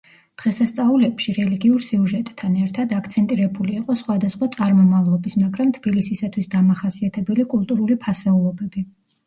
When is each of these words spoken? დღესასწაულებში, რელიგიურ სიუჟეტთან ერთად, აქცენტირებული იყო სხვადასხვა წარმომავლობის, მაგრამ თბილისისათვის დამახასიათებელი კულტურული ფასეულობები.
დღესასწაულებში, 0.41 1.35
რელიგიურ 1.39 1.83
სიუჟეტთან 1.87 2.55
ერთად, 2.61 2.95
აქცენტირებული 3.01 3.77
იყო 3.81 3.97
სხვადასხვა 4.01 4.49
წარმომავლობის, 4.57 5.37
მაგრამ 5.45 5.77
თბილისისათვის 5.79 6.53
დამახასიათებელი 6.59 7.49
კულტურული 7.55 8.03
ფასეულობები. 8.11 8.89